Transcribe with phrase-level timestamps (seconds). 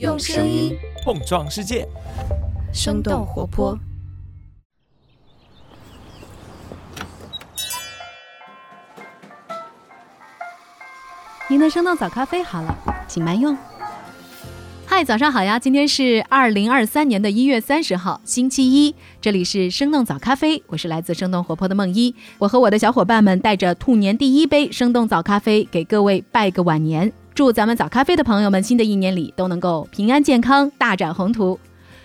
[0.00, 1.86] 用声音碰撞世界，
[2.72, 3.78] 生动活泼。
[11.48, 12.76] 您的生动早咖啡好了，
[13.06, 13.56] 请慢用。
[14.84, 15.60] 嗨，早上好呀！
[15.60, 18.92] 今天是二零二三年的一月三十号，星期一。
[19.20, 22.12] 这里是生动早咖啡，我是来自生动活泼的梦一。
[22.38, 27.12] 我和我的小伙伴们带着兔年第一杯生动早咖啡，给各位拜个晚年。
[27.34, 31.58] 祝咱们早咖啡的朋友们，新的一年里都能够平安健康，大展宏图。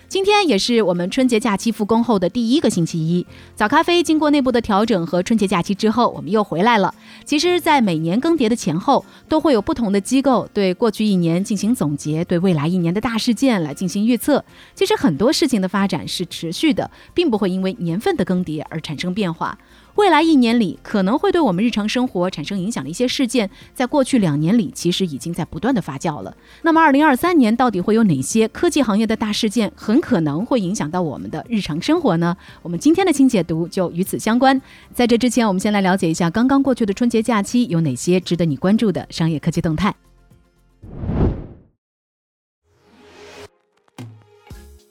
[0.08, 3.24] 今天也是我们春节假期复工后的第一个星期一，
[3.54, 6.92] 早咖啡经过内部的调整和春节假期之后，我们又回来了。
[7.24, 14.44] 其实，在每年更迭的前后，都会有不同的机构对过去一年进行总结，对未来一年的大事件来进行预测。
[14.74, 19.56] 其实很多事情的发展是持续的，并不会因为年份的更迭而产生变化。
[20.00, 26.34] 未来一年里可能会对我们日常生活产生影响的一些事件，在过去两年里其实已经在不断的发酵了。
[26.62, 32.34] 那么，二零二三年到底会有哪些科技行业的大事件，很可能会影响到我们的日常生活呢？
[32.62, 34.58] 我们今天的清解读就与此相关。
[34.94, 39.94] 在这之前，我们先来了解一下刚刚过去的春节假期有哪些值得你关注的商业科技动态。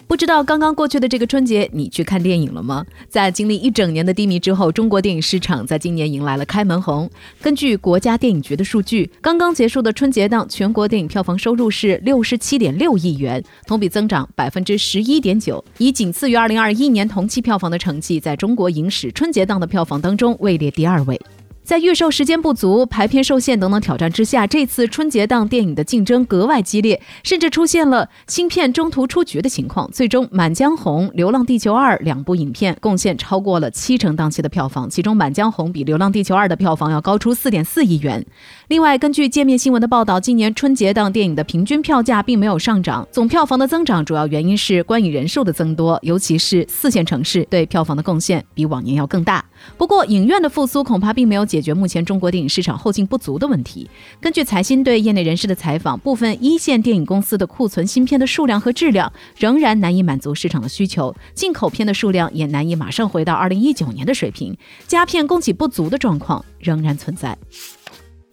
[0.10, 2.84] 不知道刚刚过去的这个春节，你去看电影了吗？
[3.10, 7.08] 在经历一整年的低迷之后，中国电影市场在今年迎来了开门红。
[7.40, 21.22] 根据国家电影局的数据，刚刚结束的春节档全国电影票房收入是六十七点六亿元，同比增长百分之十一点九，以仅次于二零二一年同期票房的成绩，在中国影史春节档的票房当中位列第二位。
[21.70, 29.88] 在预售时间不足、排片受限等等挑战之下，这次春节档电影的竞争格外激烈，甚至出现了新片中途出局的情况。
[29.92, 38.25] 最终，《满江红》《流浪地球二》两部影片贡献超过了七成档期的票房，其中《满江红》比《流浪地球二》的票房要高出四点四亿元。
[38.70, 49.45] 另外，根据界面新闻的报道，今年春节档电影的平均票价并没有上涨，总票房的增长主要原因是观影人数的增多，尤其是四线城市对票房的贡献比往年要更大。
[49.78, 53.90] 不过，影院的复苏恐怕并没有解解决目前中国电影市场后劲不足的问题。
[54.22, 67.38] 根据财新对业内人士的采访，部分一线电影公司的库存新片的数量和质量仍然难以满足市场的需求，进口片的数量也难以马上回到二零一九年的水平，佳片供给不足的状况仍然存在。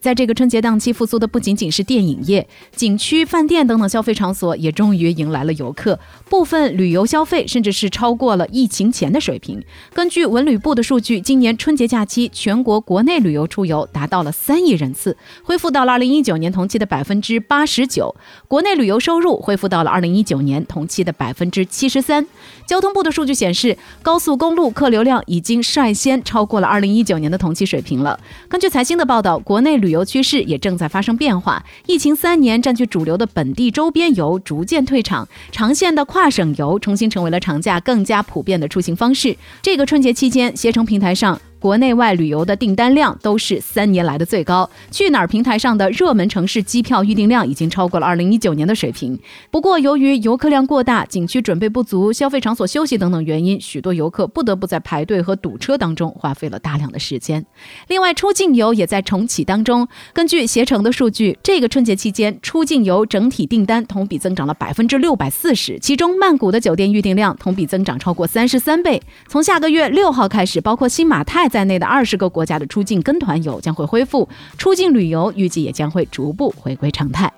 [0.06, 2.46] 在这个春节档期复苏的不仅仅是电影业，
[2.76, 5.98] 景区、饭店等等消费场所也终于迎来了游客，
[6.30, 9.60] 部分旅游消费甚至是超过了疫情前的水平。
[9.92, 18.14] 根据文旅部的数据，今年春节假期全国国内旅游出游达到了三亿人次，恢复到了二零一九年同期的百分之八十九；
[18.46, 22.24] 国内旅游收入恢复到了二零一九年同期的百分之七十三。
[22.64, 28.20] 交通部的数据显示，高速公路客流量已经率先超过了二零一九年的同期水平了。
[28.48, 31.64] 根据财新的报道，国内旅游游趋势也正在发生变化。
[31.86, 39.36] 疫情三年，占据主流的本地周边游逐渐退场，长线的跨省游重新成为了长假更加普遍的出行方式。
[39.62, 41.40] 这个春节期间，携程平台上。
[41.58, 44.68] 国内外旅游的订单量都是三年来的最高。
[44.90, 49.18] 去哪儿平台上的热门城市机票预订量已经超过了二零一九年的水平。
[49.50, 57.44] 不过，由于游客量过大、景区准备不足、消费场所休息等等原因，许多游客不得不在排队和堵车当中花费了大量的时间。
[57.88, 59.88] 另外，出境游也在重启当中。
[60.12, 69.00] 根据携程的数据，这个春节期间出境游整体订单同比增长了百分之六百四十，其中曼谷的酒店预订量同比增长超过三十三倍。
[69.26, 71.45] 从下个月六号开始，包括新马泰。
[71.48, 77.32] 在内的二十个国家的出境跟团游将会恢复，出境旅游预计也将会逐步回归常态。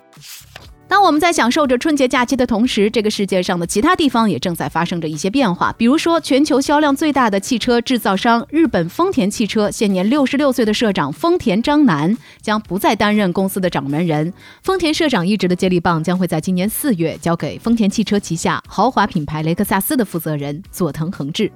[0.87, 5.71] 当我们在享受着春节假期的同时，这个世界上的其他地方也正在发生着一些变化。
[5.73, 14.33] 比如说，全球销量最大的汽车制造商日本丰田汽车，现年六十六岁的社长丰田章男将不再担任公司的掌门人，
[14.63, 21.51] 丰田社长一职的接力棒将会在今年四月交给丰田汽车旗下豪华品牌雷克萨斯的负责人佐藤恒志。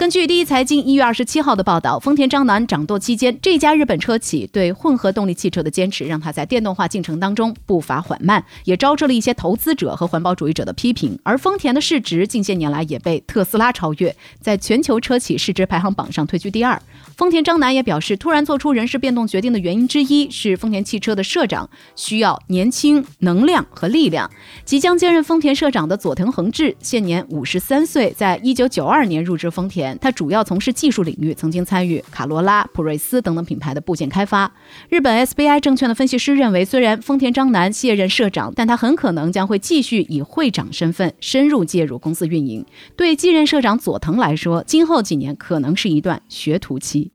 [0.00, 11.18] 根据第一财经一月二十七号的报道，丰田章男掌舵期间，这家日本车企对混合动力汽车的坚持，让他在电动化进程当中步伐缓慢，也招致了一些投资者和环保主义者的批评。
[11.22, 16.80] 而丰田的市值近些年来也被特斯拉超越，在全球车企市值排行榜上退居第二。
[17.14, 24.30] 丰田章男也表示，突然做出人事变动决定的原因之一是丰田汽车的社长需要年轻、能量和力量。
[24.64, 29.89] 即将接任丰田社长的佐藤恒志，现年五十三岁，在一九九二年入职丰田。
[29.98, 34.52] 他主要从事技术领域，曾经参与卡罗拉、普锐斯等等品牌的部件开发。
[34.88, 42.64] 日本 SBI 证券的分析师认为，虽然丰田章男卸任社长，但他很可能将会继续以会长身份深入介入公司运营。
[42.96, 47.12] 对继任社长佐藤来说，今后几年可能是一段学徒期。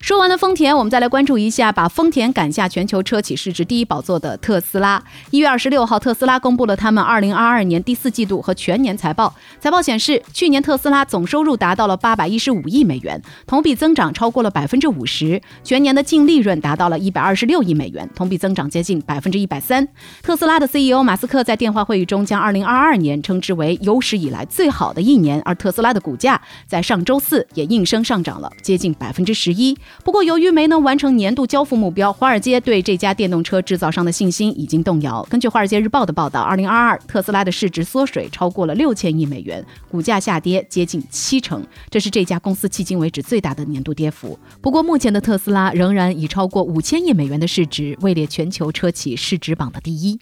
[0.00, 5.00] 说完了丰田，我们再来关注一下把丰田赶下全球车企市值第一宝座的特斯拉。
[5.30, 9.32] 一月二十六号，特斯拉公布了他们二零二二年第四季度和全年财报。
[9.60, 19.86] 财报显示，去年特斯拉总收入达到了八百一十五亿美元，同比增长超过了百分之五十；全年的净利润达到了一百二十六亿美元，同比增长接近百分之一百三。
[20.22, 29.74] 特斯拉的 CEO 马斯克在电话会议中将二零二二年称之为有史以来最好的一年，而特斯拉的股价在上周四也应声上涨了接近百分之十十一。
[30.04, 35.26] 不过，由于没能完成年度交付目标，华尔街对这家电动车制造商的信心已经动摇。
[35.30, 44.38] 根据《华尔街日报》的报道，2022特斯拉的市值缩水超过了六千亿美元，股价下跌接近七成，这是这家公司迄今为止最大的年度跌幅。
[44.60, 50.18] 不过，目前的特斯拉仍然以超过五千亿美元的市值位列全球车企市值榜的第一。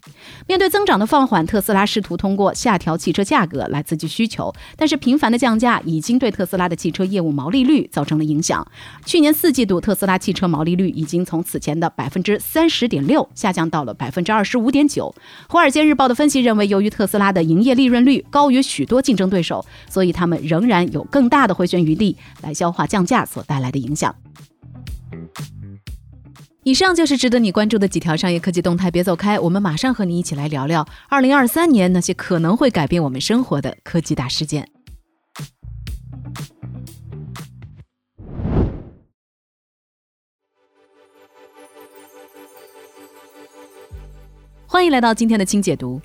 [0.47, 8.65] 面对增长的放缓，特斯拉试图通过下调汽车价格来刺激需求，但是频繁的降价已经对特斯拉的汽车业务毛利率造成了影响。
[9.09, 15.11] 去年四季度，特斯拉汽车毛利率已经从此前的百分之三十点六下降到了百分之二十五点九。
[15.47, 24.13] 华尔街日报的分析认为，由于特斯拉的营业利润率高于许多竞争对手，所以他们仍然有更大的回旋余地来消化降价所带来的影响。
[26.63, 34.69] 以上就是值得你关注的几条商业科技动态，别走开，我们马上和你一起来聊聊二零二三年那些可能会改变我们生活的科技大事件。
[44.71, 45.99] 欢迎来到今天的轻解读。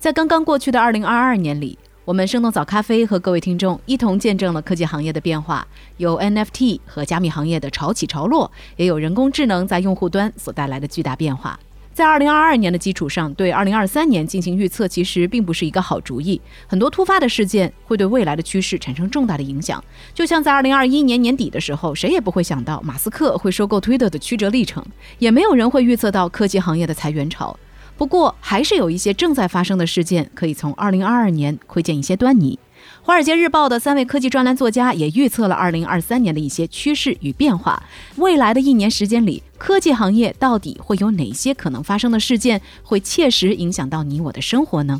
[0.00, 5.64] 在刚刚过去的二零二二年里，我们生动早咖啡和各位听众一同见证了科技行业的变化，
[5.96, 11.56] 有 NFT 和加密行业的潮起潮落，也有人工智能在用户端所带来的巨大变化。
[11.94, 16.40] 在二零二二年的基础上，对二零二三年进行预测，其实并不是一个好主意。
[16.66, 19.80] 很多突发的事件会对未来的趋势产生重大的影响。
[20.12, 24.84] 就像在二零二一年年底的时候，谁也不会想到马斯克会收购 Twitter 的曲折历程，
[25.20, 27.56] 也没有人会预测到科技行业的裁员潮。
[28.00, 32.58] 不过，还是有一些正在发生的事件可以从2022年窥见一些端倪。
[33.02, 37.82] 《华尔街日报》的三位科技专栏作家也预测了2023年的一些趋势与变化。
[38.16, 44.98] 未来的一年时间里，科技行业到底会有哪些可能发生的事件，会切实影响到你我的生活呢？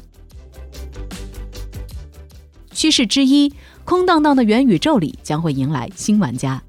[2.70, 3.50] 趋势之一：
[3.86, 6.62] 空荡荡的元宇宙里将会迎来新玩家。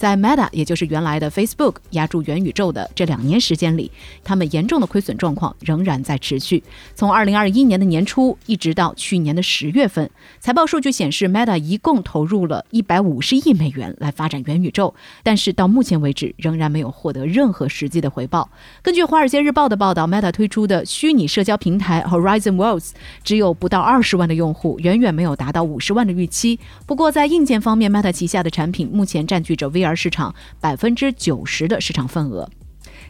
[0.00, 3.90] 在 Meta，也就是原来的 Facebook 压住元宇宙的这两年时间里，
[4.24, 6.64] 他们严重的亏损状况仍然在持续。
[6.94, 18.48] 从2021年的年初一直到去年的十月份，财报数据显示，Meta 一共投入了一百五十亿美元来发展元宇宙，但是到目前为止仍然没有获得任何实际的回报。
[18.80, 22.92] 根据《华尔街日报》的报道，Meta 推出的虚拟社交平台 Horizon Worlds
[23.22, 26.58] 只有不到二十万的用户，远远没有达到五十万的预期。
[26.86, 29.89] 不过在硬件方面，Meta 旗下的产品目前占据着 VR。
[29.90, 32.48] 而市场百分之九十的市场份额。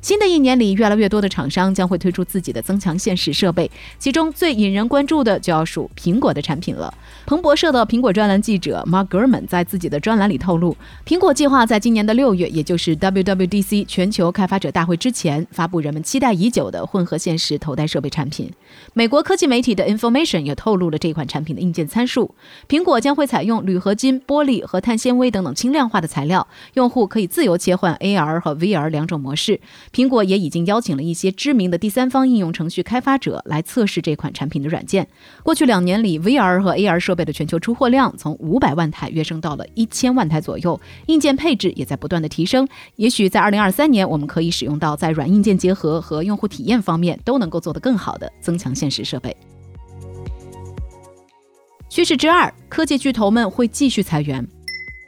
[0.02, 6.92] 新的一年里，越来越多的厂商将会推出自己的增强现实设备，其中最引人关注的就要数苹果的产品了。
[7.26, 10.74] 彭博社的苹果专栏记者 Mark Gurman 在自己的专栏里透露，
[11.06, 18.50] 苹果计划在今年的六月，也就是 WWDC 全球开发者大会之前，发布人们期待已久的混合现实头戴设备产品。
[18.94, 22.34] 美国科技媒体的 Information 也透露了这款产品的硬件参数。
[22.68, 29.60] 苹果将会采用铝合金、玻璃和碳纤维等等轻量化的材料，用户可以自由切换 AR 和 VR 两种模式。
[29.92, 35.06] 苹果也已经邀请了一些知名的第三方应用程序开发者来测试这款产品的软件。
[35.42, 42.68] 过去两年里，VR 和 AR 设备的全球出货量从五百万台跃升到了一千万台左右，硬件配置也在不断的提升。
[42.96, 49.36] 也许在二零二三年，我们可以使用到在软硬件结合和用户体验方面都能够做得更好的增强现实设备。
[51.88, 54.46] 趋势之二，科技巨头们会继续裁员。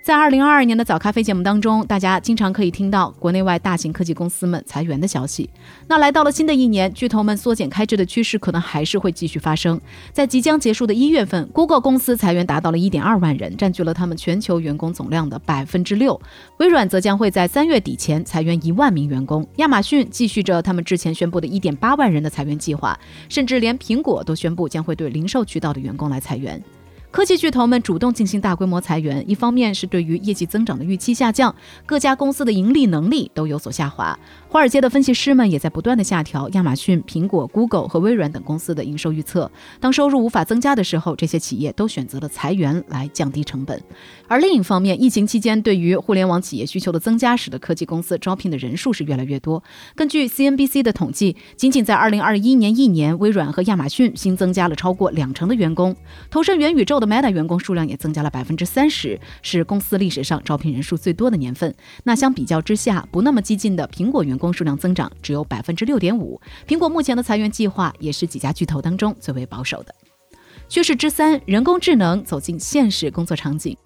[0.02, 5.48] 在二零二二年的早咖啡节目当中，大家经常可以听到国内外大型科技公司们裁员的消息。
[5.86, 9.80] 那来到了新的一年，巨头们缩减开支的趋势可能还是会继续发生。
[10.12, 16.20] 在即将结束的一月份，Google 公司裁员达到了一点二万人，占据了他们全球员工总量的百分之六。
[16.56, 19.46] 微软则将会在三月底前裁员一万名员工。
[19.58, 26.60] 亚马逊继续着他们之前宣布的一点八万人的裁员计划，甚至连苹果都宣布将会对零售渠道的员工来裁员。
[27.12, 31.54] 科技巨头们主动进行大规模裁员，一方面是对于业绩增长的预期下降，
[31.84, 34.18] 各家公司的盈利能力都有所下滑。
[34.48, 39.50] 华尔街的分析师们也在不断的下调亚马逊、苹果、Google 和微软等公司的营收预测。
[39.78, 43.78] 当收入无法增加的时候，这些企业都选择了裁员来降低成本。
[44.26, 49.62] 而另一方面，疫情期间对于互联网企业需求的增加，使得科技公司招聘的人数是越来越多。
[49.94, 55.94] 根据 CNBC 的统计，仅仅在2021年一年，微软和亚马逊新增加了超过两成的员工。
[56.30, 57.01] 投身元宇宙。
[57.04, 61.74] 的 Meta 员工数量也增加了百分之三十，是公司历史上招聘人数最多的年份。
[62.04, 66.40] 那相比较之下，不那么激进的苹果员工数量增长只有百分之六点五。
[66.66, 69.94] 苹果目前的裁员计划也是几家巨头当中最为保守的。
[70.68, 73.76] 趋势之三，人工智能走进现实工作场景。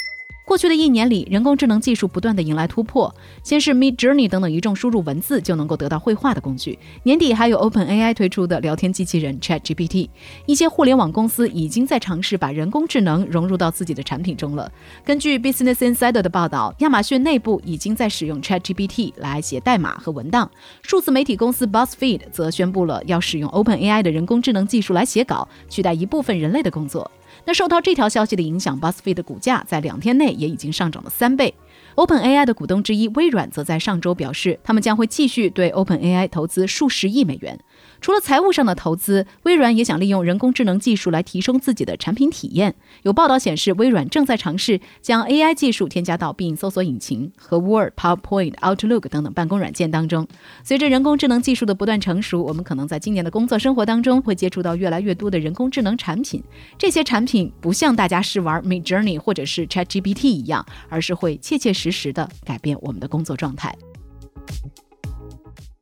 [0.46, 3.12] 过去的一年里，人工智能技术不断的迎来突破。
[3.42, 10.08] 先是 Mid Journey 等等一众输入文字就能够得到绘画的工具，年底还有 Open AI 推出的聊天机器人 Chat GPT。
[10.46, 14.70] 一些互联网公司已经在尝试把人工智能融入到自己的产品中了。
[15.04, 20.48] 根据 Business Insider 的报道，亚马逊内部已经在使用 Chat GPT 来写代码和文档。
[20.82, 27.10] 数字媒体公司 BuzzFeed 则宣布了要使用 Open AI 的人工智能技术来写稿，取代一部分人类的工作。
[27.46, 31.54] 那受到这条消息的影响，BuzzFeed 的股价在两天内也已经上涨了三倍。
[31.96, 37.58] OpenAI 的股东之一微软则在上周表示，他们将会继续对 OpenAI 投资数十亿美元。
[38.02, 42.74] 除了财务上的投资，微软也想利用人工智能技术来提升自己的产品体验。
[43.02, 50.28] 有报道显示，微软正在尝试将 AI 技术添加到 Bing 搜索引擎和 Word、PowerPoint、Outlook 等等办公软件当中。
[50.62, 56.42] 随着人工智能技术的不断成熟，我们可能在今年的工作生活当中会接触到越来越多的人工智能产品。
[56.76, 63.74] 这些产品不像大家试玩 Mid Journey 或者是 ChatGPT 一样，而是会切切实实时的改变我们的工作状态。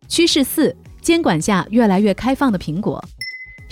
[0.08, 0.74] 趋势四。
[1.04, 3.04] 监管下越来越开放的苹果。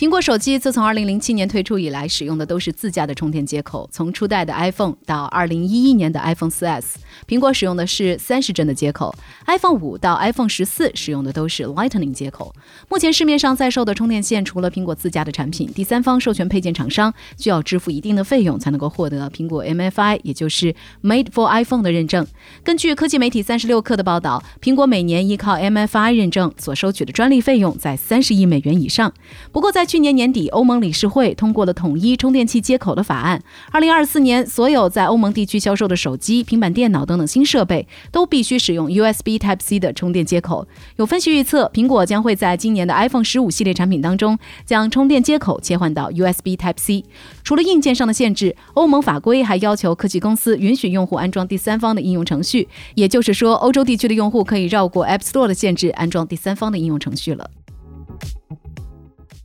[0.03, 3.89] 苹果手机自从2007年推出以来，使用的都是自家的充电接口。
[3.93, 6.97] 从初代的 iPhone 到2011年的 iPhone 4S，
[7.29, 9.15] 苹果使用的是三十帧的接口
[9.47, 12.53] ；iPhone 5到 iPhone 14使用的都是 Lightning 接口。
[12.89, 22.27] 目前市面上在售的充电线，除了苹果自家的产品，第三方授权配件厂商需要支付一定的费用，才能够获得苹果 MFI，也就是 Made for iPhone 的认证。
[22.65, 29.15] 根据科技媒体三十六氪的报道，苹果每年依靠 MFI 认证所收取的专利费用在三十亿美元以上。
[29.53, 33.43] 不过在去年年底，欧盟理事会通过了统一充电器接口的法案。
[33.71, 40.67] 二零二四年，所有在欧盟地区销售的手机、平板电脑等等新设备都必须使用 USB Type C 的充电接口。
[40.97, 47.05] 有分析预测，苹果将会在今年的 iPhone 十五系列产品当中将充电接口切换到 USB Type C。
[47.45, 52.67] 除了硬件上的限制，欧盟法规还要求科技公司允许用户安装第三方的应用程序。
[52.95, 57.51] 也就是说，欧洲地区的用户可以绕过 App Store 的限制，安装第三方的应用程序了。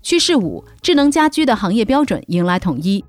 [0.08, 3.04] 趋势五：智能家居的行业标准迎来统一。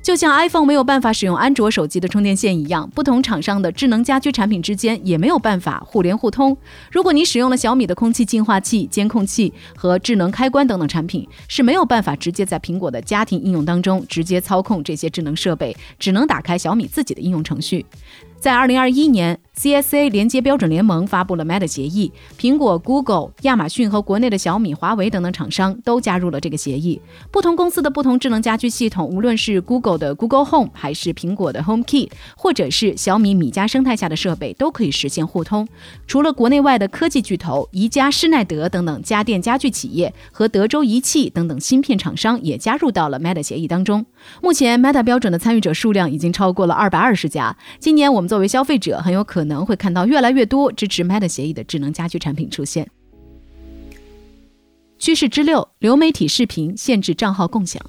[0.00, 6.56] 就像 iPhone 没有办法使用安卓手机的充电线一样，不同厂商的智能家居产品之间也没有办法互联互通。
[6.90, 17.84] 如果你使用了小米的空气净化器、监控器和智能开关等等产品，是没有办法直接在苹果的家庭应用当中直接操控这些智能设备，只能打开小米自己的应用程序。
[18.40, 27.00] 在二零二一年，CSA 连接标准联盟发布了 Meta 协议，苹果、Google、亚马逊和国内的小米、华为等等厂商都加入了这个协议。
[27.30, 35.68] 不同公司的不同智能家居系统，无论是 Google 的 Google Home，还是苹果的 Home Key，或者是小米米家生态下的设备，都可以实现互通。
[36.06, 44.04] 除了国内外的科技巨头宜家、施耐德等等家电家具企业和德州仪器等等芯片厂商也加入到了 Meta 协议当中。
[44.40, 47.56] 目前 Meta 标准的参与者数量已经超过了二百二十家。
[47.78, 52.88] 今年我们作为消费者，很有可可能会看到越来越多支持 Meta 协议的智能家居产品出现。
[55.00, 57.84] 趋势之六：流媒体视频限制账号共享。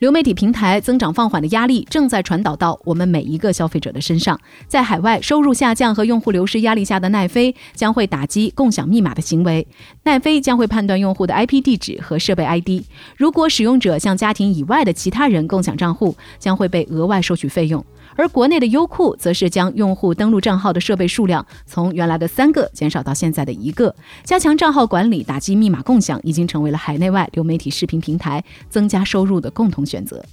[0.00, 4.36] 流媒体平台增长放缓的压力正在传导到我们每一个消费者的身上。
[4.66, 9.64] 在海外收入下降和用户流失压力下的奈飞将会打击共享密码的行为。
[10.02, 12.82] 奈飞将会判断用户的 IP 地址和设备 ID。
[13.16, 17.86] 如果使用者向家庭以外的其他人共享账户，将会被额外收取费用。
[18.16, 30.24] 而国内的优酷则是将用户登录账号的设备数量从原来的三个减少到现在的一个，加强账号管理，打击密码共享，已经成为了海内外流媒体视频平台增加收入的共同选择。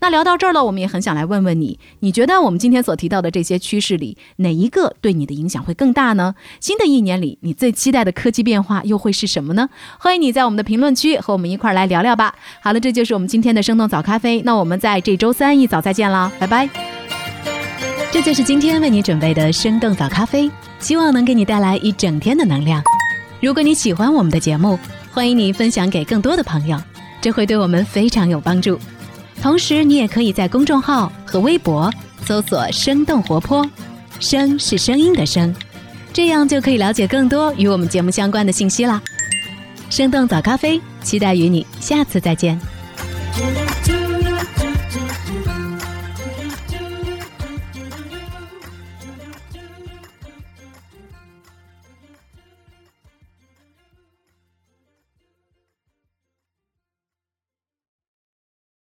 [0.00, 6.34] 那聊到这儿了，我们也很想来问问你，你觉得我们今天所提到的这些趋势里，哪一个对你的影响会更大呢？
[6.60, 9.68] 新的一年里，你最期待的科技变化又会是什么呢？
[9.98, 12.34] 欢迎你在我们的评论区和我们一块儿来聊聊吧。
[12.60, 16.97] 好了，这就是我们今天的生动早咖啡，那我们在这周三一早再见了，拜拜。
[18.10, 20.50] 这就是今天为你准备的生动早咖啡，
[20.80, 22.82] 希望能给你带来一整天的能量。
[23.40, 24.78] 如果你喜欢我们的节目，
[25.12, 26.80] 欢迎你分享给更多的朋友，
[27.20, 28.78] 这会对我们非常有帮助。
[29.42, 31.92] 同时，你也可以在公众号和微博
[32.24, 33.64] 搜索“生动活泼”，
[34.18, 35.54] 声是声音的声，
[36.12, 39.00] 这样就可以了解更多与我们节目相关的信息啦。
[39.90, 42.58] 生动早咖啡，期待与你下次再见。